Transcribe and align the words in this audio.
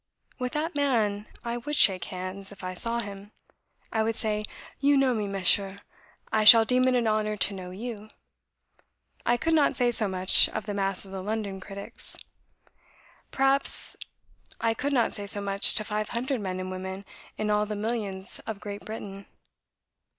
With 0.39 0.53
that 0.53 0.73
man 0.75 1.27
I 1.45 1.57
would 1.57 1.75
shake 1.75 2.05
hands, 2.05 2.51
if 2.51 2.63
I 2.63 2.73
saw 2.73 3.01
him. 3.01 3.31
I 3.91 4.01
would 4.01 4.15
say, 4.15 4.41
'You 4.79 4.97
know 4.97 5.13
me, 5.13 5.27
Monsieur; 5.27 5.77
I 6.31 6.43
shall 6.43 6.65
deem 6.65 6.87
it 6.87 6.95
an 6.95 7.05
honour 7.05 7.37
to 7.37 7.53
know 7.53 7.69
you.' 7.69 8.09
I 9.27 9.37
could 9.37 9.53
not 9.53 9.75
say 9.75 9.91
so 9.91 10.07
much 10.07 10.49
of 10.49 10.65
the 10.65 10.73
mass 10.73 11.05
of 11.05 11.11
the 11.11 11.21
London 11.21 11.59
critics. 11.59 12.17
Perhaps 13.29 13.95
I 14.59 14.73
could 14.73 14.91
not 14.91 15.13
say 15.13 15.27
so 15.27 15.39
much 15.39 15.75
to 15.75 15.83
five 15.83 16.09
hundred 16.09 16.41
men 16.41 16.59
and 16.59 16.71
women 16.71 17.05
in 17.37 17.51
all 17.51 17.67
the 17.67 17.75
millions 17.75 18.39
of 18.47 18.59
Great 18.59 18.83
Britain. 18.83 19.27